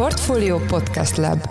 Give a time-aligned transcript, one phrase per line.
[0.00, 1.48] Portfolio Podcast Lab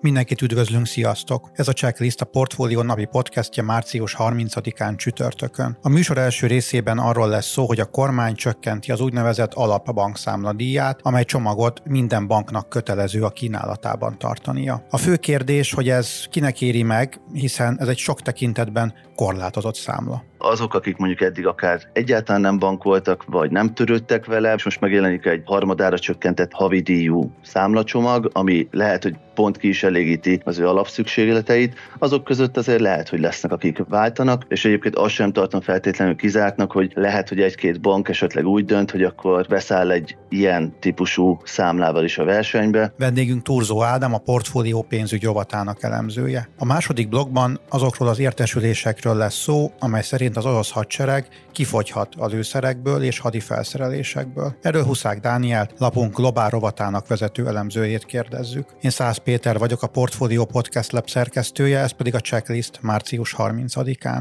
[0.00, 1.50] Mindenkit üdvözlünk, sziasztok!
[1.52, 5.78] Ez a Checklist a Portfólió napi podcastja március 30-án csütörtökön.
[5.82, 11.00] A műsor első részében arról lesz szó, hogy a kormány csökkenti az úgynevezett alapbankszámla díját,
[11.02, 14.86] amely csomagot minden banknak kötelező a kínálatában tartania.
[14.90, 20.24] A fő kérdés, hogy ez kinek éri meg, hiszen ez egy sok tekintetben korlátozott számla
[20.38, 24.80] azok, akik mondjuk eddig akár egyáltalán nem bank voltak, vagy nem törődtek vele, és most
[24.80, 30.66] megjelenik egy harmadára csökkentett havidíjú számlacsomag, ami lehet, hogy pont ki is elégíti az ő
[30.66, 36.16] alapszükségleteit, azok között azért lehet, hogy lesznek, akik váltanak, és egyébként azt sem tartom feltétlenül
[36.16, 41.40] kizártnak, hogy lehet, hogy egy-két bank esetleg úgy dönt, hogy akkor beszáll egy ilyen típusú
[41.44, 42.92] számlával is a versenybe.
[42.98, 46.48] Vendégünk Turzó Ádám, a portfólió pénzügy rovatának elemzője.
[46.58, 52.32] A második blogban azokról az értesülésekről lesz szó, amely szerint az orosz hadsereg kifogyhat az
[52.32, 54.56] őszerekből és hadi felszerelésekből.
[54.62, 58.68] Erről Huszák Dánielt, lapunk globál rovatának vezető elemzőjét kérdezzük.
[58.80, 64.20] Én Szász Péter vagyok, a Portfolio Podcast Lab szerkesztője, ez pedig a checklist március 30-án.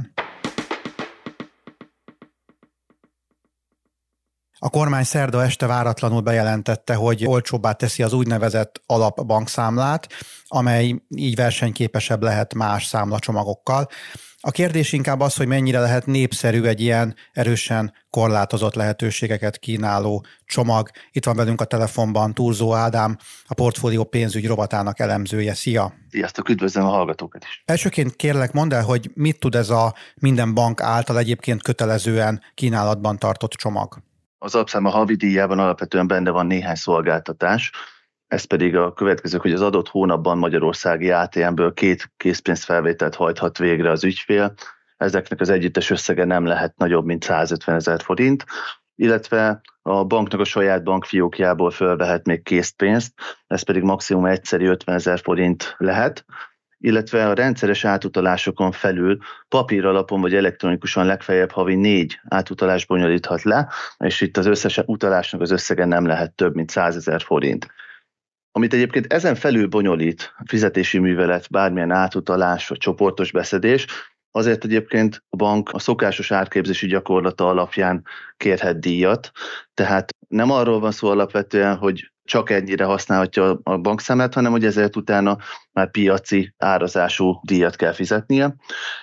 [4.60, 10.08] A kormány szerda este váratlanul bejelentette, hogy olcsóbbá teszi az úgynevezett alapbankszámlát,
[10.48, 13.88] amely így versenyképesebb lehet más számlacsomagokkal.
[14.48, 20.90] A kérdés inkább az, hogy mennyire lehet népszerű egy ilyen erősen korlátozott lehetőségeket kínáló csomag.
[21.12, 25.54] Itt van velünk a telefonban Túrzó Ádám, a portfólió pénzügy rovatának elemzője.
[25.54, 25.94] Szia!
[26.10, 27.64] Sziasztok, üdvözlöm a hallgatókat is!
[27.66, 33.18] Elsőként kérlek, mondd el, hogy mit tud ez a minden bank által egyébként kötelezően kínálatban
[33.18, 33.98] tartott csomag?
[34.38, 37.72] Az alapszáma havi díjában alapvetően benne van néhány szolgáltatás,
[38.28, 44.04] ez pedig a következő, hogy az adott hónapban Magyarországi ATM-ből két készpénzfelvételt hajthat végre az
[44.04, 44.54] ügyfél.
[44.98, 48.46] Ezeknek az együttes összege nem lehet nagyobb, mint 150 ezer forint,
[48.96, 53.14] illetve a banknak a saját bankfiókjából fölvehet még készpénzt,
[53.48, 56.26] ez pedig maximum egyszeri 50 ezer forint lehet,
[56.78, 59.18] illetve a rendszeres átutalásokon felül
[59.48, 65.42] papír alapon vagy elektronikusan legfeljebb havi négy átutalást bonyolíthat le, és itt az összes utalásnak
[65.42, 67.68] az összege nem lehet több, mint 100 ezer forint.
[68.58, 73.86] Amit egyébként ezen felül bonyolít fizetési művelet, bármilyen átutalás vagy csoportos beszedés,
[74.32, 78.04] azért egyébként a bank a szokásos árképzési gyakorlata alapján
[78.38, 79.32] kérhet díjat,
[79.74, 84.96] tehát nem arról van szó alapvetően, hogy csak ennyire használhatja a bankszemet, hanem hogy ezért
[84.96, 85.38] utána
[85.72, 88.56] már piaci árazású díjat kell fizetnie.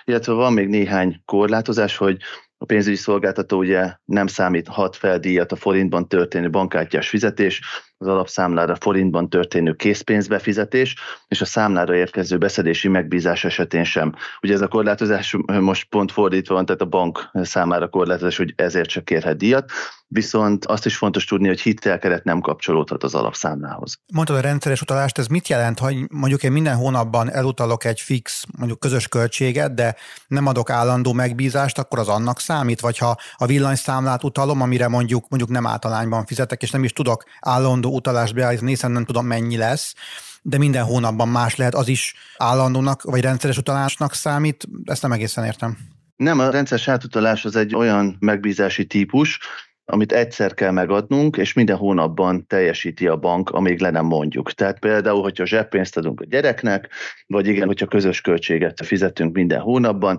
[0.03, 2.17] Illetve van még néhány korlátozás, hogy
[2.63, 7.61] a pénzügyi szolgáltató ugye nem számíthat fel díjat a forintban történő bankkártyás fizetés,
[7.97, 10.95] az alapszámlára forintban történő készpénzbefizetés,
[11.27, 14.13] és a számlára érkező beszedési megbízás esetén sem.
[14.41, 18.89] Ugye ez a korlátozás most pont fordítva van, tehát a bank számára korlátozás, hogy ezért
[18.89, 19.71] csak kérhet díjat,
[20.13, 23.99] viszont azt is fontos tudni, hogy hitelkeret nem kapcsolódhat az alapszámlához.
[24.13, 28.43] Mondtad a rendszeres utalást, ez mit jelent, hogy mondjuk én minden hónapban elutalok egy fix,
[28.57, 29.95] mondjuk közös költséget, de
[30.27, 35.25] nem adok állandó megbízást, akkor az annak számít, vagy ha a villanyszámlát utalom, amire mondjuk
[35.29, 39.57] mondjuk nem általányban fizetek, és nem is tudok állandó utalást beállítani, hiszen nem tudom mennyi
[39.57, 39.93] lesz,
[40.41, 45.45] de minden hónapban más lehet, az is állandónak vagy rendszeres utalásnak számít, ezt nem egészen
[45.45, 45.77] értem.
[46.15, 49.39] Nem, a rendszeres átutalás az egy olyan megbízási típus,
[49.85, 54.51] amit egyszer kell megadnunk, és minden hónapban teljesíti a bank, amíg le nem mondjuk.
[54.51, 56.89] Tehát például, hogyha zseppénzt adunk a gyereknek,
[57.27, 60.17] vagy igen, hogyha közös költséget fizetünk minden hónapban,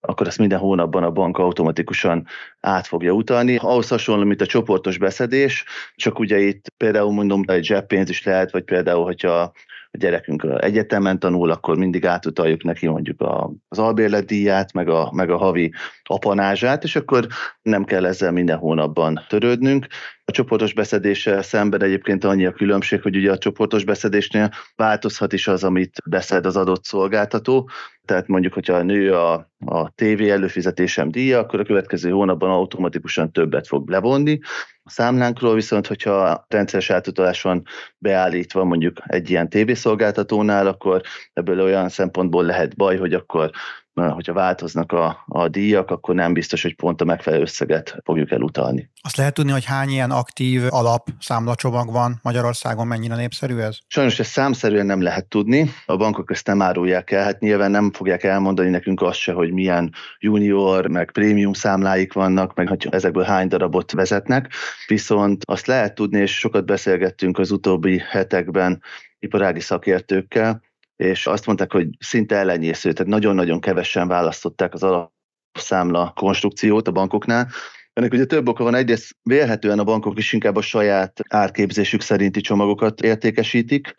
[0.00, 2.26] akkor ezt minden hónapban a bank automatikusan
[2.60, 3.56] át fogja utalni.
[3.56, 8.50] Ahhoz hasonló, mint a csoportos beszedés, csak ugye itt például mondom, egy zseppénz is lehet,
[8.50, 9.52] vagy például, hogyha
[9.94, 13.20] a gyerekünk egyetemen tanul, akkor mindig átutaljuk neki mondjuk
[13.68, 15.72] az albérletdíját, meg a, meg a havi
[16.02, 17.26] apanázsát, és akkor
[17.62, 19.86] nem kell ezzel minden hónapban törődnünk.
[20.24, 25.48] A csoportos beszedéssel szemben egyébként annyi a különbség, hogy ugye a csoportos beszedésnél változhat is
[25.48, 27.70] az, amit beszed az adott szolgáltató,
[28.04, 29.32] tehát mondjuk, hogyha nő a,
[29.64, 34.38] a TV előfizetésem díja, akkor a következő hónapban automatikusan többet fog levonni.
[34.82, 37.62] A számlánkról viszont, hogyha rendszeres átutalás van
[37.98, 41.02] beállítva mondjuk egy ilyen tévészolgáltatónál, akkor
[41.32, 43.50] ebből olyan szempontból lehet baj, hogy akkor
[43.94, 48.90] hogyha változnak a, a díjak, akkor nem biztos, hogy pont a megfelelő összeget fogjuk elutalni.
[49.02, 53.78] Azt lehet tudni, hogy hány ilyen aktív alap számlacsomag van Magyarországon, mennyire népszerű ez?
[53.86, 55.70] Sajnos ezt számszerűen nem lehet tudni.
[55.86, 59.52] A bankok ezt nem árulják el, hát nyilván nem fogják elmondani nekünk azt se, hogy
[59.52, 64.52] milyen junior, meg prémium számláik vannak, meg hogy ezekből hány darabot vezetnek.
[64.86, 68.82] Viszont azt lehet tudni, és sokat beszélgettünk az utóbbi hetekben
[69.18, 70.62] iparági szakértőkkel,
[71.02, 77.48] és azt mondták, hogy szinte ellenyésző, tehát nagyon-nagyon kevesen választották az alapszámla konstrukciót a bankoknál,
[77.92, 78.74] Ennek ugye több oka van.
[78.74, 83.94] Egyrészt vélhetően a bankok is inkább a saját árképzésük szerinti csomagokat értékesítik,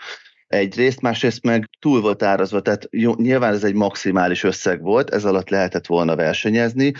[0.48, 5.26] egyrészt, másrészt meg túl volt árazva, tehát jó, nyilván ez egy maximális összeg volt, ez
[5.26, 6.94] alatt lehetett volna versenyezni,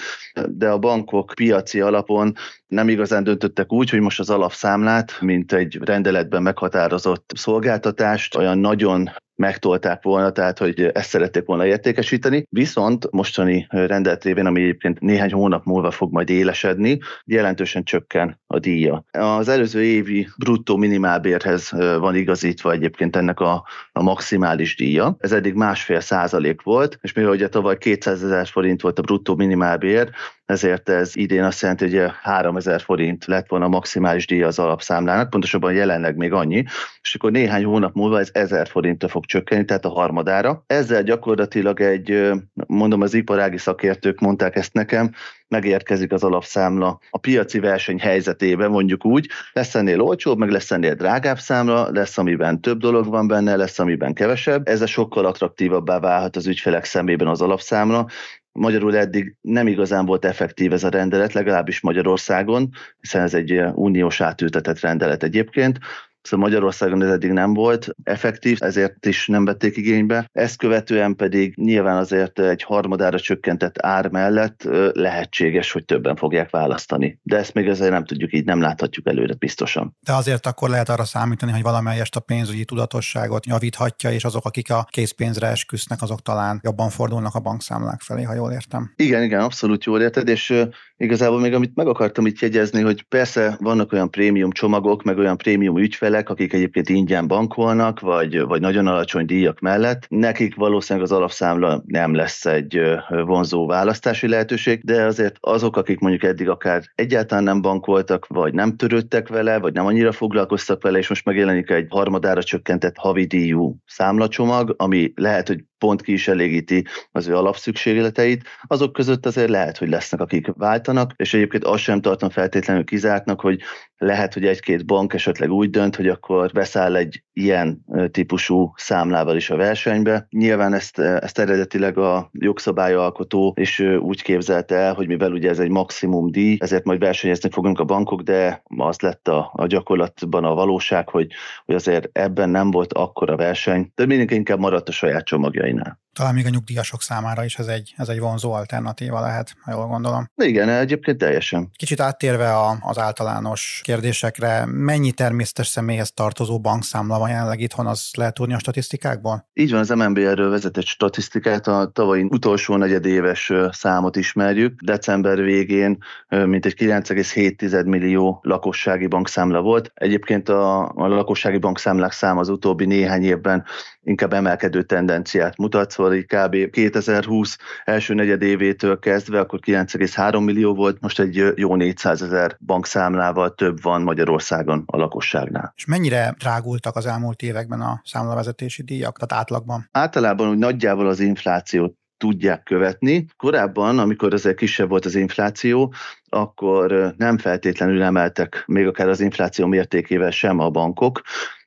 [0.48, 2.34] de a bankok piaci alapon
[2.68, 9.10] nem igazán döntöttek úgy, hogy most az alapszámlát, mint egy rendeletben meghatározott szolgáltatást olyan nagyon
[9.36, 12.46] megtolták volna, tehát hogy ezt szerették volna értékesíteni.
[12.50, 18.60] Viszont mostani rendelet révén, ami egyébként néhány hónap múlva fog majd élesedni, jelentősen csökken a
[18.60, 19.06] díja.
[19.12, 25.16] Az előző évi bruttó minimálbérhez van igazítva egyébként ennek a, a maximális díja.
[25.20, 29.36] Ez eddig másfél százalék volt, és mivel ugye tavaly 200 ezer forint volt a bruttó
[29.36, 30.10] minimálbér,
[30.54, 35.30] ezért ez idén azt jelenti, hogy 3000 forint lett volna a maximális díja az alapszámlának,
[35.30, 36.64] pontosabban jelenleg még annyi,
[37.02, 40.64] és akkor néhány hónap múlva ez 1000 forintra fog csökkenni, tehát a harmadára.
[40.68, 42.32] Ezzel gyakorlatilag egy,
[42.68, 45.12] mondom az iparági szakértők mondták ezt nekem,
[45.48, 50.96] megérkezik az alapszámla a piaci verseny helyzetében, mondjuk úgy, lesz ennél olcsóbb, meg lesz ennél
[50.96, 54.68] drágább számla, lesz amiben több dolog van benne, lesz amiben kevesebb.
[54.68, 58.08] Ez sokkal attraktívabbá válhat az ügyfelek szemében az alapszámla,
[58.54, 62.70] Magyarul eddig nem igazán volt effektív ez a rendelet, legalábbis Magyarországon,
[63.00, 65.80] hiszen ez egy uniós átültetett rendelet egyébként.
[66.24, 70.30] Szóval Magyarországon ez eddig nem volt effektív, ezért is nem vették igénybe.
[70.32, 77.20] Ezt követően pedig nyilván azért egy harmadára csökkentett ár mellett lehetséges, hogy többen fogják választani.
[77.24, 79.98] De ezt még ezzel nem tudjuk, így nem láthatjuk előre biztosan.
[80.00, 84.72] De azért akkor lehet arra számítani, hogy valamelyest a pénzügyi tudatosságot javíthatja, és azok, akik
[84.72, 88.94] a készpénzre esküsznek, azok talán jobban fordulnak a bankszámlák felé, ha jól értem.
[88.96, 90.66] Igen, igen, abszolút jól érted, és
[90.98, 95.38] igazából még amit meg akartam itt jegyezni, hogy persze vannak olyan prémium csomagok, meg olyan
[95.38, 101.16] prémium ügyfelek, akik egyébként ingyen bankolnak, vagy, vagy nagyon alacsony díjak mellett, nekik valószínűleg az
[101.16, 107.44] alapszámla nem lesz egy vonzó választási lehetőség, de azért azok, akik mondjuk eddig akár egyáltalán
[107.44, 111.88] nem bankoltak, vagy nem törődtek vele, vagy nem annyira foglalkoztak vele, és most megjelenik egy
[111.90, 118.94] harmadára csökkentett havidíjú számlacsomag, ami lehet, hogy pont ki is elégíti az ő alapszükségleteit, azok
[118.94, 123.62] között azért lehet, hogy lesznek, akik váltanak, és egyébként azt sem tartom feltétlenül kizártnak, hogy
[123.98, 129.50] lehet, hogy egy-két bank esetleg úgy dönt, hogy akkor beszáll egy ilyen típusú számlával is
[129.50, 130.28] a versenybe.
[130.30, 135.70] Nyilván ezt, ezt eredetileg a jogszabályalkotó is úgy képzelte el, hogy mivel ugye ez egy
[135.70, 140.54] maximum díj, ezért majd versenyezni fogunk a bankok, de az lett a, a gyakorlatban a
[140.54, 141.32] valóság, hogy,
[141.66, 146.02] hogy azért ebben nem volt akkora verseny, de mindenki inkább maradt a saját csomagjainál.
[146.14, 149.88] Talán még a nyugdíjasok számára is ez egy, ez egy vonzó alternatíva lehet, ha jól
[149.88, 150.30] gondolom.
[150.36, 151.70] Igen, egyébként teljesen.
[151.76, 158.10] Kicsit áttérve a, az általános kérdésekre, mennyi természetes személyhez tartozó bankszámla van jelenleg itthon, az
[158.18, 159.48] lehet tudni a statisztikákból?
[159.54, 164.82] Így van, az MNB erről vezetett statisztikát, a tavalyi utolsó negyedéves számot ismerjük.
[164.82, 165.98] December végén
[166.30, 169.92] mintegy 9,7 millió lakossági bankszámla volt.
[169.94, 173.66] Egyébként a, a lakossági bankszámlák száma az utóbbi néhány évben
[174.04, 176.70] inkább emelkedő tendenciát mutat, szóval így kb.
[176.70, 183.82] 2020 első negyedévétől kezdve, akkor 9,3 millió volt, most egy jó 400 ezer bankszámlával több
[183.82, 185.74] van Magyarországon a lakosságnál.
[185.76, 189.88] És mennyire drágultak az elmúlt években a számlavezetési díjak, tehát átlagban?
[189.92, 193.26] Általában úgy nagyjából az inflációt tudják követni.
[193.38, 195.94] Korábban, amikor azért kisebb volt az infláció,
[196.30, 201.22] akkor nem feltétlenül emeltek még akár az infláció mértékével sem a bankok,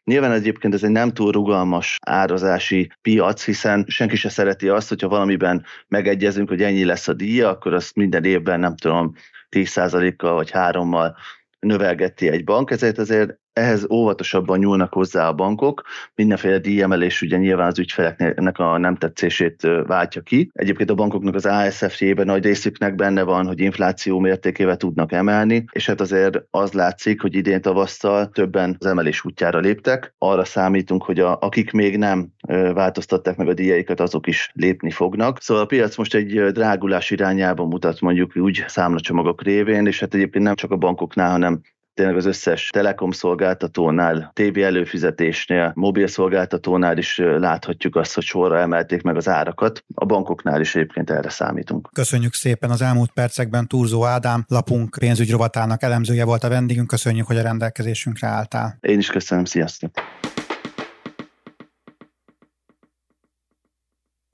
[0.04, 5.09] Nyilván egyébként ez egy nem túl rugalmas árazási piac, hiszen senki se szereti azt, hogyha
[5.09, 9.12] valamiben megegyezünk, hogy ennyi lesz a díja, akkor azt minden évben nem tudom
[9.50, 11.16] 10%-kal vagy hárommal
[11.59, 15.82] növelgeti egy bank, ezért azért ehhez óvatosabban nyúlnak hozzá a bankok.
[16.14, 20.50] Mindenféle díjemelés ugye nyilván az ügyfeleknek a nem tetszését váltja ki.
[20.52, 25.86] Egyébként a bankoknak az ASF-jében nagy részüknek benne van, hogy infláció mértékével tudnak emelni, és
[25.86, 30.14] hát azért az látszik, hogy idén tavasszal többen az emelés útjára léptek.
[30.18, 32.28] Arra számítunk, hogy a, akik még nem
[32.75, 35.40] változtatták meg a díjaikat, azok is lépni fognak.
[35.40, 40.44] Szóval a piac most egy drágulás irányába mutat mondjuk úgy számlacsomagok révén, és hát egyébként
[40.44, 41.60] nem csak a bankoknál, hanem
[41.96, 49.02] tényleg az összes telekom szolgáltatónál, TV előfizetésnél, mobil szolgáltatónál is láthatjuk azt, hogy sorra emelték
[49.02, 49.84] meg az árakat.
[49.94, 51.88] A bankoknál is egyébként erre számítunk.
[51.92, 56.86] Köszönjük szépen az elmúlt percekben Turzó Ádám, lapunk pénzügyrovatának elemzője volt a vendégünk.
[56.86, 58.78] Köszönjük, hogy a rendelkezésünkre álltál.
[58.80, 59.90] Én is köszönöm, sziasztok!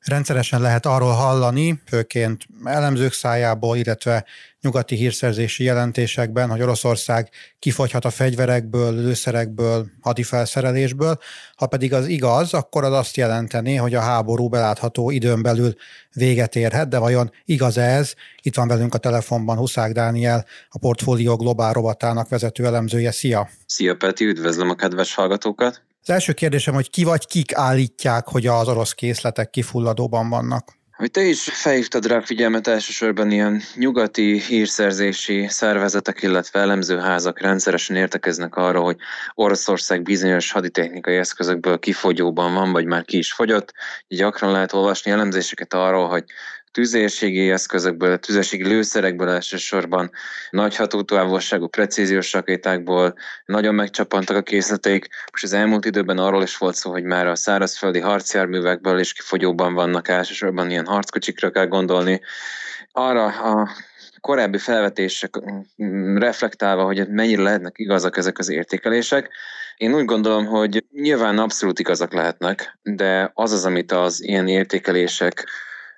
[0.04, 4.24] Rendszeresen lehet arról hallani, főként elemzők szájából, illetve
[4.60, 7.28] nyugati hírszerzési jelentésekben, hogy Oroszország
[7.58, 11.18] kifogyhat a fegyverekből, lőszerekből, hadifelszerelésből.
[11.56, 15.74] Ha pedig az igaz, akkor az azt jelenteni, hogy a háború belátható időn belül
[16.12, 18.14] véget érhet, de vajon igaz ez?
[18.42, 23.10] Itt van velünk a telefonban Huszák Dániel, a Portfólió Globál rovatának vezető elemzője.
[23.10, 23.48] Szia!
[23.66, 25.82] Szia Peti, üdvözlöm a kedves hallgatókat!
[26.04, 30.72] Az első kérdésem, hogy ki vagy kik állítják, hogy az orosz készletek kifulladóban vannak?
[30.96, 38.54] Hogy te is felhívtad rá figyelmet elsősorban ilyen nyugati hírszerzési szervezetek, illetve elemzőházak rendszeresen értekeznek
[38.56, 38.96] arra, hogy
[39.34, 43.72] Oroszország bizonyos haditechnikai eszközökből kifogyóban van, vagy már ki is fogyott.
[44.08, 46.24] Gyakran lehet olvasni elemzéseket arról, hogy
[46.72, 50.10] tüzérségi eszközökből, tüzérségi lőszerekből elsősorban,
[50.50, 53.14] nagy hatótávolságú precíziós rakétákból,
[53.44, 55.08] nagyon megcsapantak a készleteik.
[55.30, 59.74] Most az elmúlt időben arról is volt szó, hogy már a szárazföldi harcjárművekből is kifogyóban
[59.74, 62.20] vannak elsősorban ilyen harckocsikra kell gondolni.
[62.92, 63.68] Arra a
[64.20, 65.30] korábbi felvetések
[65.82, 69.30] mm, reflektálva, hogy mennyire lehetnek igazak ezek az értékelések.
[69.76, 75.46] Én úgy gondolom, hogy nyilván abszolút igazak lehetnek, de az az, amit az ilyen értékelések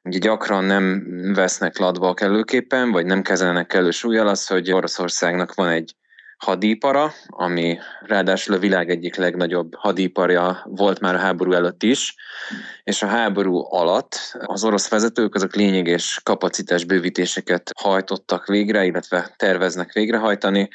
[0.05, 5.69] ugye gyakran nem vesznek latba kellőképpen, vagy nem kezelnek kellő súlyjal az, hogy Oroszországnak van
[5.69, 5.95] egy
[6.37, 12.15] hadipara, ami ráadásul a világ egyik legnagyobb hadiparja volt már a háború előtt is,
[12.85, 19.93] és a háború alatt az orosz vezetők azok lényeges kapacitás bővítéseket hajtottak végre, illetve terveznek
[19.93, 20.69] végrehajtani.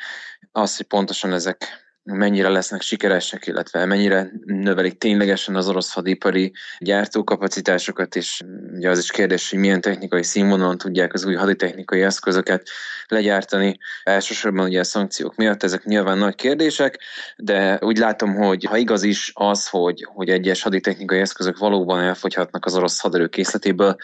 [0.52, 8.16] Az, hogy pontosan ezek mennyire lesznek sikeresek, illetve mennyire növelik ténylegesen az orosz hadipari gyártókapacitásokat,
[8.16, 8.42] és
[8.74, 12.70] ugye az is kérdés, hogy milyen technikai színvonalon tudják az új haditechnikai eszközöket
[13.08, 13.78] legyártani.
[14.04, 17.00] Elsősorban ugye a szankciók miatt ezek nyilván nagy kérdések,
[17.38, 22.66] de úgy látom, hogy ha igaz is az, hogy, hogy egyes haditechnikai eszközök valóban elfogyhatnak
[22.66, 23.96] az orosz haderő készletéből,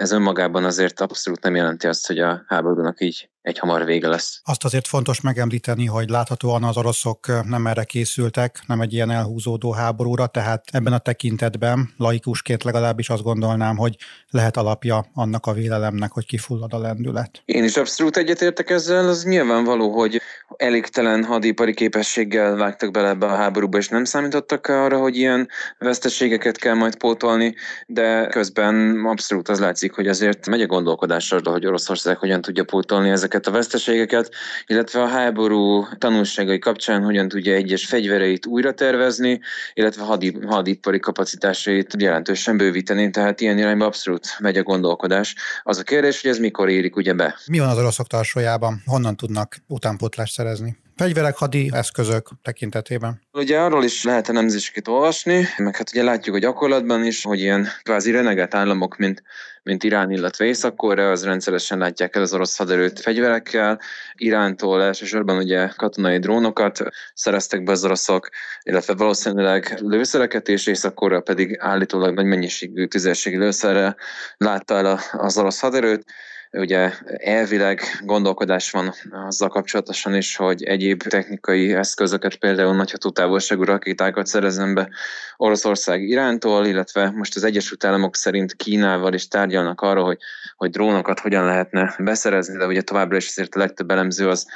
[0.00, 4.40] ez önmagában azért abszolút nem jelenti azt, hogy a háborúnak így egy hamar vége lesz.
[4.44, 9.72] Azt azért fontos megemlíteni, hogy láthatóan az oroszok nem erre készültek, nem egy ilyen elhúzódó
[9.72, 13.96] háborúra, tehát ebben a tekintetben laikusként legalábbis azt gondolnám, hogy
[14.30, 17.42] lehet alapja annak a vélelemnek, hogy kifullad a lendület.
[17.44, 20.20] Én is abszolút egyetértek ezzel, az nyilvánvaló, hogy
[20.56, 26.56] elégtelen hadipari képességgel vágtak bele ebbe a háborúba, és nem számítottak arra, hogy ilyen veszteségeket
[26.56, 27.54] kell majd pótolni,
[27.86, 32.64] de közben abszolút az látszik, hogy azért megy a gondolkodás arra, hogy Oroszország hogyan tudja
[32.64, 34.30] pótolni ezeket a veszteségeket,
[34.66, 39.40] illetve a háború tanulságai kapcsán hogyan tudja egyes fegyvereit újra tervezni,
[39.74, 45.34] illetve hadi, hadipari kapacitásait jelentősen bővíteni, tehát ilyen irányba abszolút megy a gondolkodás.
[45.62, 47.38] Az a kérdés, hogy ez mikor érik ugye be.
[47.46, 48.82] Mi van az oroszok tarsójában?
[48.86, 50.78] Honnan tudnak utánpótlást szerezni?
[51.00, 53.20] fegyverek, hadi eszközök tekintetében.
[53.32, 57.68] Ugye arról is lehet elemzéseket olvasni, meg hát ugye látjuk a gyakorlatban is, hogy ilyen
[57.82, 59.22] kvázi renegát államok, mint,
[59.62, 63.80] mint Irán, illetve észak az rendszeresen látják el az orosz haderőt fegyverekkel.
[64.14, 66.78] Irántól elsősorban ugye katonai drónokat
[67.14, 68.28] szereztek be az oroszok,
[68.62, 73.96] illetve valószínűleg lőszereket, és észak pedig állítólag nagy mennyiségű tüzérségi lőszerrel
[74.36, 76.04] látta el az orosz haderőt.
[76.52, 78.94] Ugye elvileg gondolkodás van
[79.26, 84.88] azzal kapcsolatosan is, hogy egyéb technikai eszközöket, például nagy hatótávolságú rakétákat szerezzen be
[85.36, 90.18] Oroszország Irántól, illetve most az Egyesült Államok szerint Kínával is tárgyalnak arról, hogy,
[90.56, 94.46] hogy drónokat hogyan lehetne beszerezni, de ugye továbbra is azért a legtöbb elemző az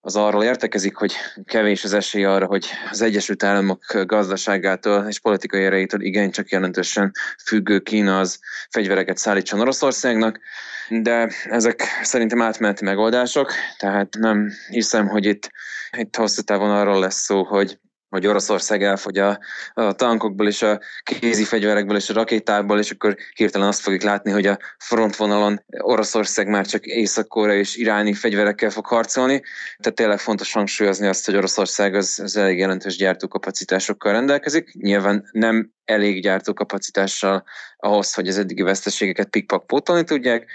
[0.00, 1.12] az arról értekezik, hogy
[1.44, 7.12] kevés az esély arra, hogy az Egyesült Államok gazdaságától és politikai erejétől igencsak jelentősen
[7.44, 8.38] függő Kína az
[8.70, 10.40] fegyvereket szállítson Oroszországnak,
[10.88, 15.50] de ezek szerintem átmeneti megoldások, tehát nem hiszem, hogy itt,
[15.96, 17.78] itt hosszú távon arról lesz szó, hogy
[18.08, 19.38] hogy Oroszország elfogy a,
[19.74, 24.30] a tankokból és a kézi fegyverekből és a rakétákból, és akkor hirtelen azt fogjuk látni,
[24.30, 29.42] hogy a frontvonalon Oroszország már csak észak és iráni fegyverekkel fog harcolni.
[29.78, 34.72] Tehát tényleg fontos hangsúlyozni azt, hogy Oroszország az, az elég jelentős gyártókapacitásokkal rendelkezik.
[34.72, 37.44] Nyilván nem elég gyártókapacitással
[37.76, 40.46] ahhoz, hogy az eddigi veszteségeket pikpak pótolni tudják,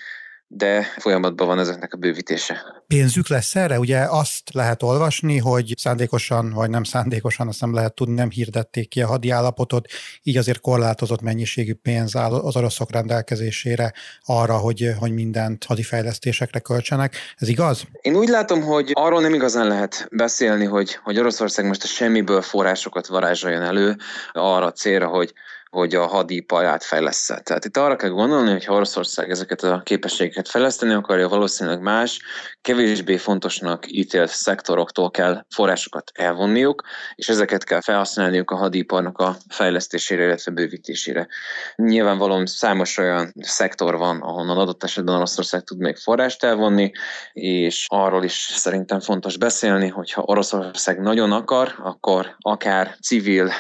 [0.53, 2.83] de folyamatban van ezeknek a bővítése.
[2.87, 3.79] Pénzük lesz erre?
[3.79, 8.89] Ugye azt lehet olvasni, hogy szándékosan vagy nem szándékosan, azt nem lehet tudni, nem hirdették
[8.89, 9.87] ki a hadi állapotot,
[10.23, 13.93] így azért korlátozott mennyiségű pénz áll az oroszok rendelkezésére
[14.23, 17.15] arra, hogy, hogy mindent hadifejlesztésekre költsenek.
[17.37, 17.83] Ez igaz?
[18.01, 22.41] Én úgy látom, hogy arról nem igazán lehet beszélni, hogy, hogy Oroszország most a semmiből
[22.41, 23.95] forrásokat varázsoljon elő
[24.31, 25.33] arra a célra, hogy
[25.71, 30.47] hogy a hadipar átfejlesz Tehát itt arra kell gondolni, hogy ha Oroszország ezeket a képességeket
[30.47, 32.19] fejleszteni akarja, valószínűleg más,
[32.61, 36.83] kevésbé fontosnak ítélt szektoroktól kell forrásokat elvonniuk,
[37.15, 41.27] és ezeket kell felhasználniuk a hadiparnak a fejlesztésére, illetve bővítésére.
[41.75, 46.91] Nyilvánvalóan számos olyan szektor van, ahonnan adott esetben Oroszország tud még forrást elvonni,
[47.33, 53.51] és arról is szerintem fontos beszélni, hogy ha Oroszország nagyon akar, akkor akár civil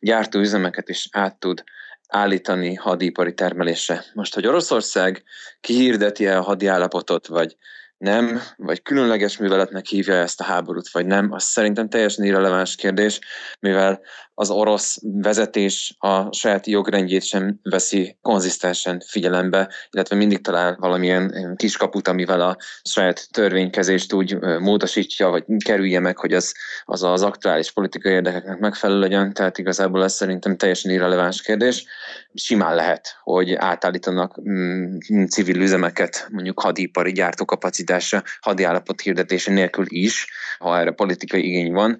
[0.00, 1.53] gyártóüzemeket is át tud
[2.08, 4.04] állítani hadipari termelésre.
[4.14, 5.22] Most, hogy Oroszország
[5.60, 7.56] kihirdeti-e a hadi állapotot, vagy
[7.96, 13.20] nem, vagy különleges műveletnek hívja ezt a háborút, vagy nem, az szerintem teljesen irreleváns kérdés,
[13.60, 14.00] mivel
[14.34, 22.08] az orosz vezetés a saját jogrendjét sem veszi konzisztensen figyelembe, illetve mindig talál valamilyen kiskaput,
[22.08, 28.12] amivel a saját törvénykezést úgy módosítja, vagy kerülje meg, hogy az az, az aktuális politikai
[28.12, 31.84] érdekeknek megfelelő legyen, tehát igazából ez szerintem teljesen irreleváns kérdés.
[32.34, 40.26] Simán lehet, hogy átállítanak mm, civil üzemeket mondjuk hadipari gyártókapacitásra, hadiállapot hirdetése nélkül is,
[40.58, 41.98] ha erre politikai igény van,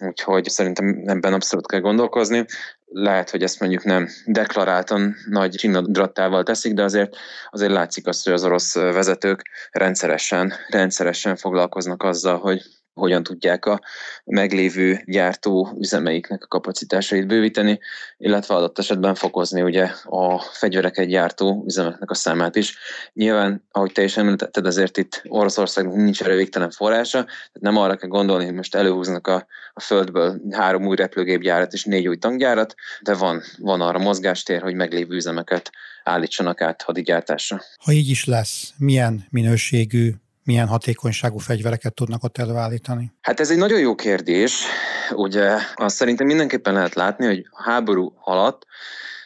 [0.00, 2.44] Úgyhogy szerintem ebben abszolút kell gondolkozni.
[2.86, 7.16] Lehet, hogy ezt mondjuk nem deklaráltan nagy csinadrattával teszik, de azért,
[7.50, 12.62] azért látszik azt, hogy az orosz vezetők rendszeresen, rendszeresen foglalkoznak azzal, hogy
[12.94, 13.80] hogyan tudják a
[14.24, 17.80] meglévő gyártó üzemeiknek a kapacitásait bővíteni,
[18.16, 22.76] illetve adott esetben fokozni ugye a fegyvereket gyártó üzemeknek a számát is.
[23.12, 27.96] Nyilván, ahogy te is említetted, azért itt Oroszországnak nincs erre végtelen forrása, tehát nem arra
[27.96, 32.74] kell gondolni, hogy most előhúznak a, a földből három új repülőgépgyárat és négy új tankgyárat,
[33.00, 35.70] de van, van arra mozgástér, hogy meglévő üzemeket
[36.04, 37.60] állítsanak át hadigyártásra.
[37.76, 40.12] Ha így is lesz, milyen minőségű
[40.50, 43.12] milyen hatékonyságú fegyvereket tudnak ott előállítani?
[43.20, 44.64] Hát ez egy nagyon jó kérdés.
[45.10, 48.66] Ugye azt szerintem mindenképpen lehet látni, hogy háború alatt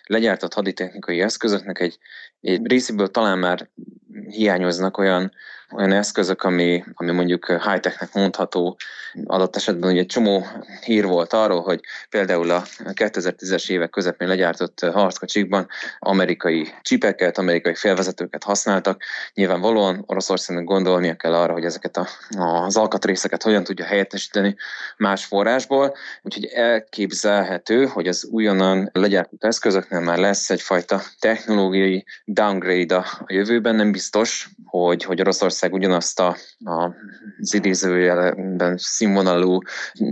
[0.05, 1.99] legyártott haditechnikai eszközöknek egy,
[2.41, 3.71] egy részéből talán már
[4.29, 5.33] hiányoznak olyan
[5.77, 8.77] olyan eszközök, ami, ami mondjuk high-technek mondható,
[9.25, 10.47] adott esetben ugye egy csomó
[10.85, 15.67] hír volt arról, hogy például a 2010-es évek közepén legyártott harckocsikban
[15.99, 19.03] amerikai csipeket, amerikai félvezetőket használtak.
[19.35, 22.07] Nyilvánvalóan Oroszországnak gondolnia kell arra, hogy ezeket a,
[22.39, 24.57] az alkatrészeket hogyan tudja helyettesíteni
[24.97, 33.07] más forrásból, úgyhogy elképzelhető, hogy az újonnan legyártott eszközöknél már lesz egyfajta technológiai downgrade a
[33.27, 36.95] jövőben, nem biztos, hogy, hogy Oroszország Oroszország ugyanazt a, a,
[37.41, 39.59] az idézőjelben színvonalú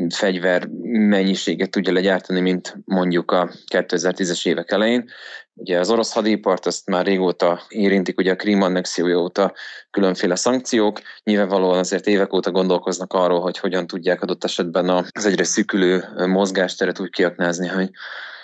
[0.09, 5.11] fegyver mennyiséget tudja legyártani, mint mondjuk a 2010-es évek elején.
[5.55, 9.55] Ugye az orosz hadipart azt már régóta érintik, ugye a Krím annexiója óta
[9.91, 11.01] különféle szankciók.
[11.25, 17.01] Nyilvánvalóan azért évek óta gondolkoznak arról, hogy hogyan tudják adott esetben az egyre szűkülő mozgásteret
[17.01, 17.91] úgy kiaknázni, hogy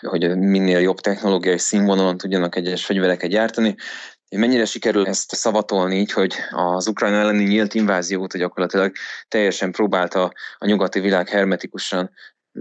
[0.00, 3.76] hogy minél jobb technológiai színvonalon tudjanak egyes fegyvereket gyártani.
[4.36, 8.92] Mennyire sikerül ezt szavatolni így, hogy az Ukrajna elleni nyílt inváziót gyakorlatilag
[9.28, 12.10] teljesen próbálta a nyugati világ hermetikusan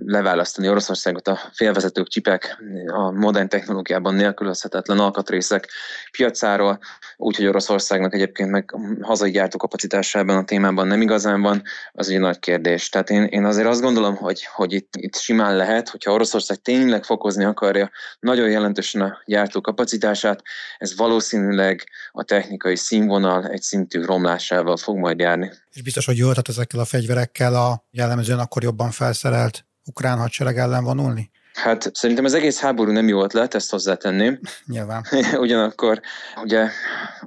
[0.06, 2.58] leválasztani Oroszországot a félvezetők, csipek,
[2.88, 5.68] a modern technológiában nélkülözhetetlen alkatrészek
[6.12, 6.80] piacáról,
[7.18, 12.90] úgyhogy Oroszországnak egyébként meg hazai gyártókapacitásában a témában nem igazán van, az egy nagy kérdés.
[12.90, 17.04] Tehát én, én azért azt gondolom, hogy, hogy itt, itt simán lehet, hogyha Oroszország tényleg
[17.04, 20.42] fokozni akarja nagyon jelentősen a gyártókapacitását,
[20.78, 25.52] ez valószínűleg a technikai színvonal egy szintű romlásával fog majd járni.
[25.78, 30.84] És biztos, hogy jól, ezekkel a fegyverekkel a jellemzően akkor jobban felszerelt ukrán hadsereg ellen
[30.84, 31.32] vonulni?
[31.54, 34.40] Hát szerintem az egész háború nem jó ötlet, ezt hozzátenném.
[34.66, 35.06] Nyilván.
[35.46, 36.02] Ugyanakkor
[36.44, 36.70] ugye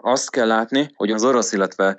[0.00, 1.96] azt kell látni, hogy az orosz, illetve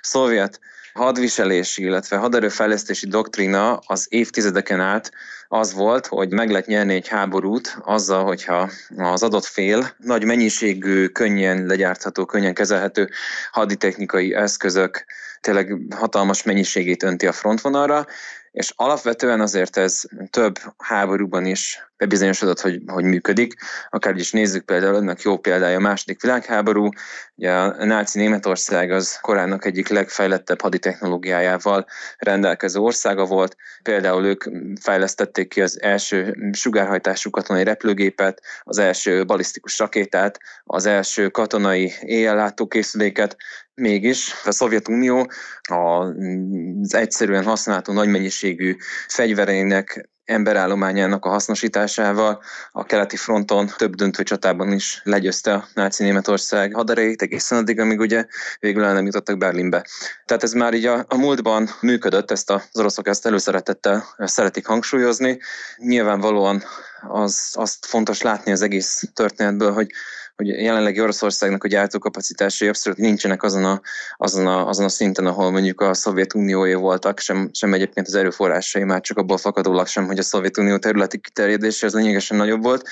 [0.00, 0.60] szovjet
[0.94, 5.12] hadviselési, illetve haderőfejlesztési doktrína az évtizedeken át
[5.48, 11.06] az volt, hogy meg lehet nyerni egy háborút azzal, hogyha az adott fél nagy mennyiségű,
[11.06, 13.08] könnyen legyártható, könnyen kezelhető
[13.50, 15.04] haditechnikai eszközök
[15.40, 18.06] tényleg hatalmas mennyiségét önti a frontvonalra,
[18.54, 23.54] és alapvetően azért ez több háborúban is bebizonyosodott, hogy, hogy működik.
[23.90, 26.88] Akár is nézzük például, ennek jó példája a második világháború.
[27.36, 31.86] Ugye a náci Németország az korának egyik legfejlettebb haditechnológiájával
[32.18, 33.56] rendelkező országa volt.
[33.82, 34.44] Például ők
[34.80, 43.36] fejlesztették ki az első sugárhajtású katonai repülőgépet, az első balisztikus rakétát, az első katonai éjjellátókészüléket,
[43.74, 45.30] Mégis a Szovjetunió
[45.62, 48.76] az egyszerűen használható nagy mennyiségű
[49.08, 56.74] fegyvereinek emberállományának a hasznosításával a keleti fronton több döntő csatában is legyőzte a náci Németország
[56.74, 58.26] haderejét egészen addig, amíg ugye
[58.60, 59.86] végül el nem jutottak Berlinbe.
[60.24, 65.38] Tehát ez már így a, a múltban működött, ezt az oroszok ezt előszeretettel szeretik hangsúlyozni.
[65.76, 66.62] Nyilvánvalóan
[67.08, 69.90] az, azt fontos látni az egész történetből, hogy
[70.36, 73.80] hogy jelenlegi Oroszországnak a gyártókapacitásai abszolút nincsenek azon a,
[74.16, 78.84] azon, a, azon a szinten, ahol mondjuk a Szovjetunióé voltak, sem, sem egyébként az erőforrásai
[78.84, 82.88] már csak abból fakadólag sem, hogy a Szovjetunió területi kiterjedése az lényegesen nagyobb volt,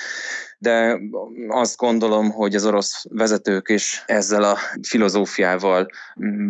[0.63, 0.99] de
[1.47, 5.87] azt gondolom, hogy az orosz vezetők is ezzel a filozófiával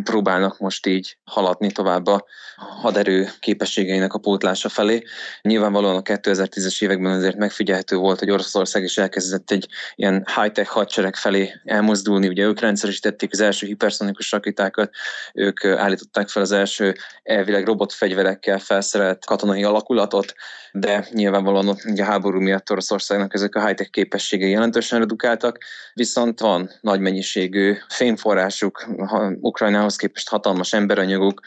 [0.03, 5.03] próbálnak most így haladni tovább a haderő képességeinek a pótlása felé.
[5.41, 11.15] Nyilvánvalóan a 2010-es években azért megfigyelhető volt, hogy Oroszország is elkezdett egy ilyen high-tech hadsereg
[11.15, 12.27] felé elmozdulni.
[12.27, 14.91] Ugye ők rendszeresítették az első hiperszonikus rakétákat,
[15.33, 20.33] ők állították fel az első elvileg robotfegyverekkel felszerelt katonai alakulatot,
[20.71, 25.57] de nyilvánvalóan ott ugye a háború miatt Oroszországnak ezek a high-tech képességei jelentősen redukáltak,
[25.93, 28.85] viszont van nagy mennyiségű fényforrásuk,
[29.39, 31.39] Ukrajnához képest hatalmas emberanyaguk,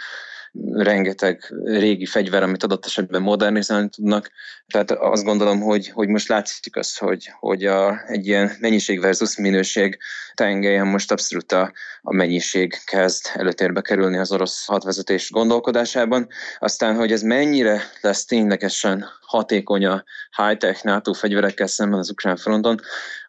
[0.72, 4.30] rengeteg régi fegyver, amit adott esetben modernizálni tudnak.
[4.66, 9.36] Tehát azt gondolom, hogy, hogy most látszik az, hogy, hogy a, egy ilyen mennyiség versus
[9.36, 9.98] minőség
[10.34, 16.28] tengelyen most abszolút a, a mennyiség kezd előtérbe kerülni az orosz hadvezetés gondolkodásában.
[16.58, 20.04] Aztán, hogy ez mennyire lesz ténylegesen hatékony a
[20.36, 22.80] high-tech NATO fegyverekkel szemben az ukrán fronton,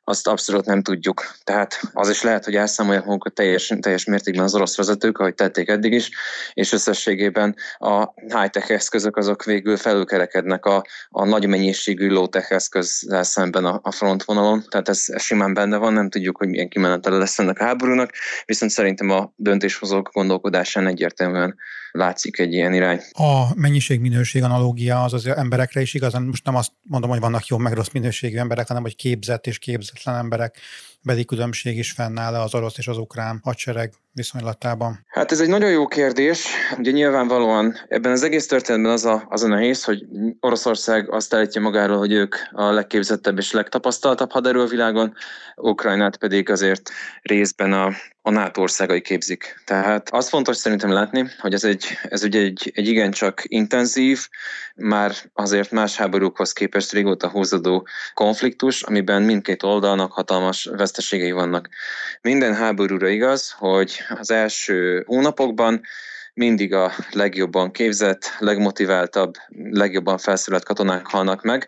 [0.10, 1.26] azt abszolút nem tudjuk.
[1.44, 5.70] Tehát az is lehet, hogy elszámolják magukat teljes, teljes mértékben az orosz vezetők, ahogy tették
[5.70, 6.10] eddig is,
[6.54, 13.66] és összességében a high-tech eszközök azok végül felülkerekednek a, a nagy mennyiségű low-tech eszközzel szemben
[13.66, 14.64] a, a frontvonalon.
[14.70, 18.12] Tehát ez, ez simán benne van, nem tudjuk, hogy milyen kimenetele lesz ennek a háborúnak,
[18.46, 21.56] viszont szerintem a döntéshozók gondolkodásán egyértelműen
[21.92, 23.02] látszik egy ilyen irány.
[23.12, 27.58] A mennyiség-minőség analógia az az emberekre is igazán, most nem azt mondom, hogy vannak jó
[27.58, 30.58] meg rossz minőségű emberek, hanem hogy képzett és képzetlen emberek
[31.02, 35.06] beli különbség is fennáll az orosz és az ukrán hadsereg viszonylatában?
[35.08, 36.48] Hát ez egy nagyon jó kérdés.
[36.78, 40.06] Ugye nyilvánvalóan ebben az egész történetben az a, az a nehéz, hogy
[40.40, 45.14] Oroszország azt állítja magáról, hogy ők a legképzettebb és legtapasztaltabb haderő a világon,
[45.56, 46.90] Ukrajnát pedig azért
[47.22, 49.62] részben a, a NATO országai képzik.
[49.66, 54.28] Tehát az fontos szerintem látni, hogy ez, egy, ez ugye egy, egy igencsak intenzív,
[54.76, 61.70] már azért más háborúkhoz képest régóta húzódó konfliktus, amiben mindkét oldalnak hatalmas veszteségei vannak.
[62.22, 65.82] Minden háborúra igaz, hogy az első hónapokban.
[66.34, 69.36] Mindig a legjobban képzett, legmotiváltabb,
[69.70, 71.68] legjobban felszerelt katonák halnak meg,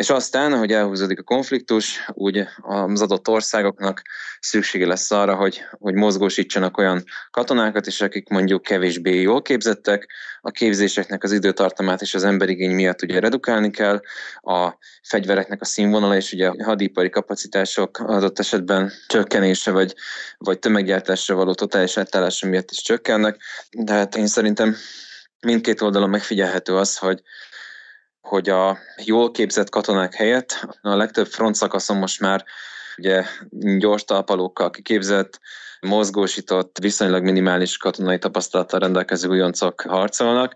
[0.00, 4.02] és aztán, ahogy elhúzódik a konfliktus, úgy az adott országoknak
[4.40, 10.10] szüksége lesz arra, hogy, hogy mozgósítsanak olyan katonákat is, akik mondjuk kevésbé jól képzettek,
[10.40, 14.00] a képzéseknek az időtartamát és az emberigény miatt ugye redukálni kell,
[14.40, 19.94] a fegyvereknek a színvonala és ugye a hadipari kapacitások adott esetben csökkenése vagy,
[20.38, 23.36] vagy tömeggyártásra való totális átállása miatt is csökkennek,
[23.70, 24.76] de hát én szerintem
[25.40, 27.22] mindkét oldalon megfigyelhető az, hogy
[28.20, 32.44] hogy a jól képzett katonák helyett a legtöbb front szakaszon most már
[32.96, 33.24] ugye
[33.78, 35.40] gyors talpalókkal kiképzett,
[35.80, 40.54] mozgósított, viszonylag minimális katonai tapasztalattal rendelkező újoncok harcolnak,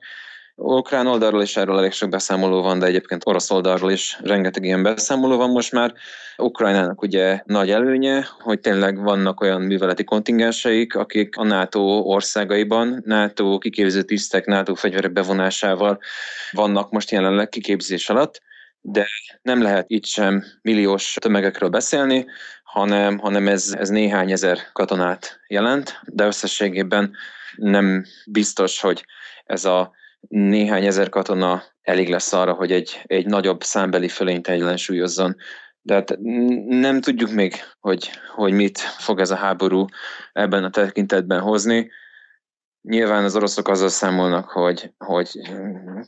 [0.56, 4.82] Ukrán oldalról is erről elég sok beszámoló van, de egyébként orosz oldalról is rengeteg ilyen
[4.82, 5.94] beszámoló van most már.
[6.36, 13.58] Ukrajnának ugye nagy előnye, hogy tényleg vannak olyan műveleti kontingenseik, akik a NATO országaiban, NATO
[13.58, 15.98] kiképző tisztek, NATO fegyverek bevonásával
[16.52, 18.42] vannak most jelenleg kiképzés alatt,
[18.80, 19.06] de
[19.42, 22.26] nem lehet itt sem milliós tömegekről beszélni,
[22.62, 27.16] hanem, hanem ez, ez néhány ezer katonát jelent, de összességében
[27.56, 29.04] nem biztos, hogy
[29.44, 29.92] ez a
[30.28, 35.36] néhány ezer katona elég lesz arra, hogy egy, egy nagyobb számbeli fölényt ellensúlyozzon.
[35.82, 36.18] De hát
[36.66, 39.84] nem tudjuk még, hogy, hogy mit fog ez a háború
[40.32, 41.90] ebben a tekintetben hozni.
[42.82, 45.40] Nyilván az oroszok azzal számolnak, hogy, hogy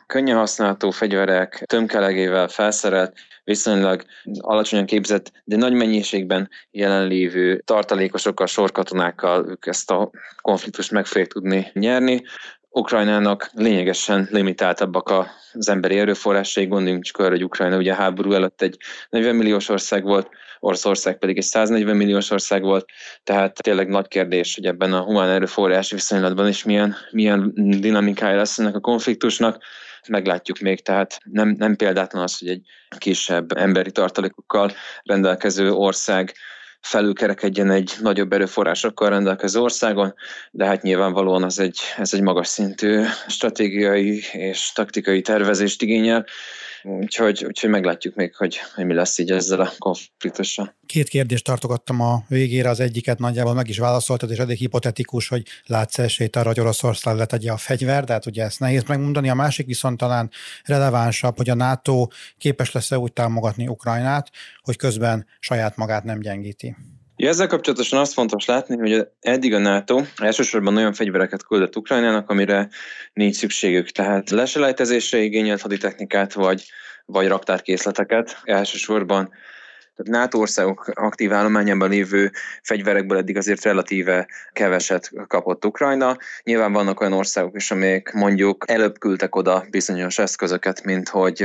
[0.07, 4.05] könnyen használható fegyverek, tömkelegével felszerelt, viszonylag
[4.39, 11.71] alacsonyan képzett, de nagy mennyiségben jelenlévő tartalékosokkal, sorkatonákkal ők ezt a konfliktust meg fogják tudni
[11.73, 12.23] nyerni.
[12.77, 15.11] Ukrajnának lényegesen limitáltabbak
[15.53, 18.77] az emberi erőforrásai, gondoljunk csak arra, hogy Ukrajna ugye háború előtt egy
[19.11, 20.29] 40 milliós ország volt,
[20.61, 22.85] Oroszország pedig egy 140 milliós ország volt,
[23.25, 28.59] tehát tényleg nagy kérdés, hogy ebben a humán erőforrás viszonylatban is milyen, milyen dinamikája lesz
[28.59, 29.63] ennek a konfliktusnak,
[30.09, 32.63] meglátjuk még, tehát nem, nem példátlan az, hogy egy
[32.99, 36.35] kisebb emberi tartalékokkal rendelkező ország
[36.87, 40.15] felülkerekedjen egy nagyobb erőforrásokkal rendelkező országon,
[40.51, 46.25] de hát nyilvánvalóan ez egy, ez egy magas szintű stratégiai és taktikai tervezést igényel,
[46.87, 50.77] Úgyhogy, úgyhogy meglátjuk még, hogy, hogy mi lesz így ezzel a konfliktussal.
[50.87, 55.43] Két kérdést tartogattam a végére, az egyiket nagyjából meg is válaszoltad, és eddig hipotetikus, hogy
[55.65, 59.29] látsz esélyt arra, hogy Oroszország letegye a fegyver, de hát ugye ezt nehéz megmondani.
[59.29, 60.31] A másik viszont talán
[60.65, 62.07] relevánsabb, hogy a NATO
[62.39, 64.31] képes lesz-e úgy támogatni Ukrajnát,
[64.63, 66.77] hogy közben saját magát nem gyengíti.
[67.19, 72.31] Ja, ezzel kapcsolatosan azt fontos látni, hogy eddig a NATO elsősorban olyan fegyvereket küldött Ukrajnának,
[72.31, 72.69] amire
[73.13, 73.91] nincs szükségük.
[73.91, 76.65] Tehát leselejtezésre igényelt haditechnikát, vagy,
[77.05, 78.41] vagy raktárkészleteket.
[78.45, 79.33] Elsősorban
[79.97, 82.31] tehát NATO országok aktív állományában lévő
[82.63, 86.17] fegyverekből eddig azért relatíve keveset kapott Ukrajna.
[86.43, 91.43] Nyilván vannak olyan országok is, amelyek mondjuk előbb küldtek oda bizonyos eszközöket, mint hogy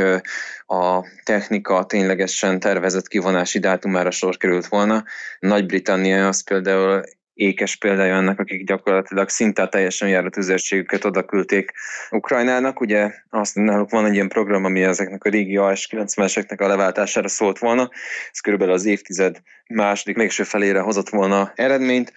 [0.66, 5.04] a technika ténylegesen tervezett kivonási dátumára sor került volna.
[5.40, 7.04] Nagy-Britannia az például
[7.42, 11.72] ékes példája annak, akik gyakorlatilag szinte teljesen járatüzérségüket oda küldték
[12.10, 12.80] Ukrajnának.
[12.80, 17.28] Ugye azt náluk van egy ilyen program, ami ezeknek a régi AS 90-eseknek a leváltására
[17.28, 17.90] szólt volna.
[18.32, 22.14] Ez körülbelül az évtized második mégső felére hozott volna eredményt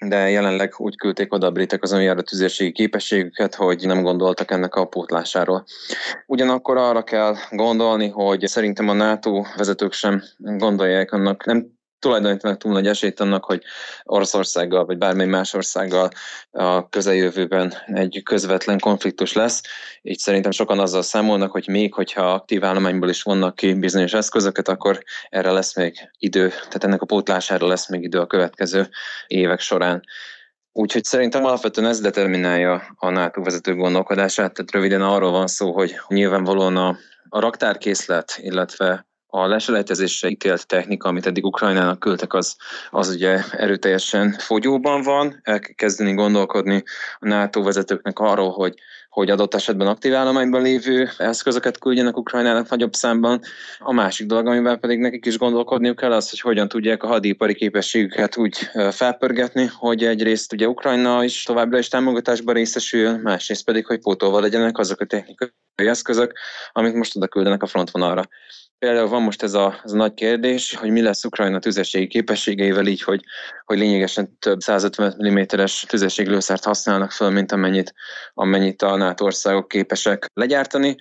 [0.00, 4.84] de jelenleg úgy küldték oda a britek az önjáratüzérségi képességüket, hogy nem gondoltak ennek a
[4.84, 5.64] pótlásáról.
[6.26, 12.72] Ugyanakkor arra kell gondolni, hogy szerintem a NATO vezetők sem gondolják annak, nem tulajdonítanak túl
[12.72, 13.62] nagy esélyt annak, hogy
[14.02, 16.10] Oroszországgal vagy bármely más országgal
[16.50, 19.62] a közeljövőben egy közvetlen konfliktus lesz.
[20.02, 24.68] Így szerintem sokan azzal számolnak, hogy még hogyha aktív állományból is vannak ki bizonyos eszközöket,
[24.68, 28.88] akkor erre lesz még idő, tehát ennek a pótlására lesz még idő a következő
[29.26, 30.02] évek során.
[30.72, 35.96] Úgyhogy szerintem alapvetően ez determinálja a NATO vezető gondolkodását, tehát röviden arról van szó, hogy
[36.08, 36.96] nyilvánvalóan a,
[37.28, 42.56] a raktárkészlet, illetve a leselejtezésre ítélt technika, amit eddig Ukrajnának küldtek, az,
[42.90, 45.40] az ugye erőteljesen fogyóban van.
[45.42, 46.82] El kell kezdeni gondolkodni
[47.18, 48.74] a NATO vezetőknek arról, hogy
[49.16, 53.40] hogy adott esetben aktív állományban lévő eszközöket küldjenek Ukrajnának nagyobb számban.
[53.78, 57.54] A másik dolog, amivel pedig nekik is gondolkodniuk kell, az, hogy hogyan tudják a hadipari
[57.54, 58.56] képességüket úgy
[58.90, 64.78] felpörgetni, hogy egyrészt ugye Ukrajna is továbbra is támogatásban részesül, másrészt pedig, hogy pótolva legyenek
[64.78, 66.32] azok a technikai eszközök,
[66.72, 68.28] amit most oda küldenek a frontvonalra.
[68.78, 72.86] Például van most ez a, ez a nagy kérdés, hogy mi lesz Ukrajna tüzességi képességeivel
[72.86, 73.22] így, hogy,
[73.64, 77.94] hogy lényegesen több 150 mm-es tüzességlőszert használnak föl, mint amennyit,
[78.34, 80.96] amennyit a NATO országok képesek legyártani.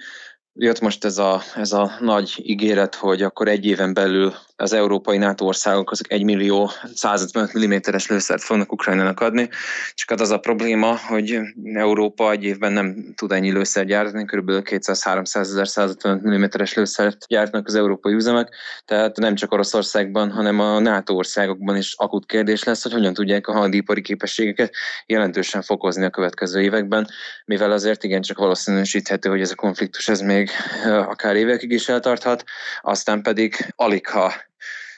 [0.54, 5.18] Jött most ez a, ez a nagy ígéret, hogy akkor egy éven belül az európai
[5.18, 9.50] NATO országok azok 1 millió 150 mm-es lőszert fognak Ukrajnának adni,
[9.94, 11.40] csak hát az a probléma, hogy
[11.74, 14.50] Európa egy évben nem tud ennyi lőszert gyártani, kb.
[14.50, 20.80] 200-300 ezer 150 mm-es lőszert gyártnak az európai üzemek, tehát nem csak Oroszországban, hanem a
[20.80, 24.74] NATO országokban is akut kérdés lesz, hogy hogyan tudják a hadipari képességeket
[25.06, 27.08] jelentősen fokozni a következő években,
[27.46, 30.50] mivel azért igencsak valószínűsíthető, hogy ez a konfliktus ez még
[30.86, 32.44] akár évekig is eltarthat,
[32.82, 34.34] aztán pedig alig ha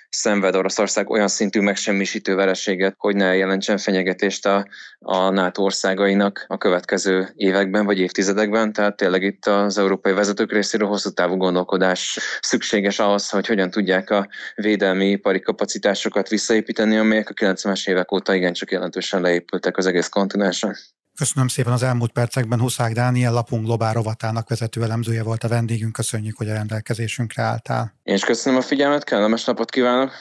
[0.10, 4.68] szenved Oroszország olyan szintű megsemmisítő vereséget, hogy ne jelentsen fenyegetést a,
[5.00, 8.74] a NATO országainak a következő években vagy évtizedekben.
[8.74, 14.10] Tehát tényleg itt az európai vezetők részéről hosszú távú gondolkodás szükséges ahhoz, hogy hogyan tudják
[14.10, 20.08] a védelmi ipari kapacitásokat visszaépíteni, amelyek a 90-es évek óta igencsak jelentősen leépültek az egész
[20.08, 20.76] kontinensen.
[21.18, 25.94] Köszönöm szépen az elmúlt percekben Huszák Dániel, lapunk globál rovatának vezető elemzője volt a vendégünk.
[25.94, 27.94] Köszönjük, hogy a rendelkezésünkre álltál.
[28.04, 30.12] Én is köszönöm a figyelmet, kellemes napot kívánok!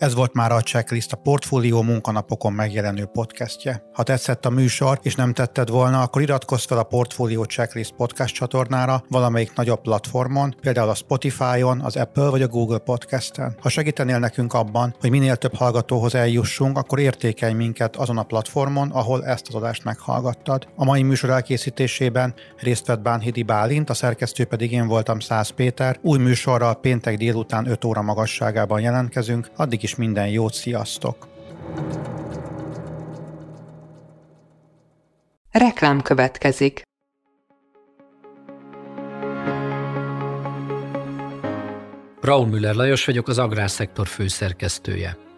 [0.00, 3.82] Ez volt már a Checklist, a Portfólió munkanapokon megjelenő podcastje.
[3.92, 8.34] Ha tetszett a műsor, és nem tetted volna, akkor iratkozz fel a Portfólió Checklist podcast
[8.34, 13.56] csatornára valamelyik nagyobb platformon, például a Spotify-on, az Apple vagy a Google Podcast-en.
[13.60, 18.90] Ha segítenél nekünk abban, hogy minél több hallgatóhoz eljussunk, akkor értékelj minket azon a platformon,
[18.90, 20.68] ahol ezt az adást meghallgattad.
[20.76, 25.98] A mai műsor elkészítésében részt vett Bánhidi Bálint, a szerkesztő pedig én voltam Száz Péter.
[26.02, 31.28] Új műsorral péntek délután 5 óra magasságában jelentkezünk, addig is is minden jót, sziasztok!
[35.50, 36.82] Reklám következik.
[42.20, 45.16] Raúl Müller Lajos vagyok, az Agrárszektor főszerkesztője.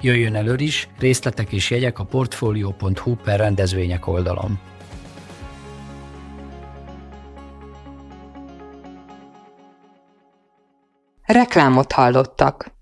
[0.00, 4.60] Jöjjön elő is, részletek és jegyek a portfolio.hu per rendezvények oldalon.
[11.22, 12.76] Reklámot hallottak.